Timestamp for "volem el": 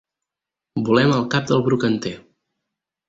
0.87-1.27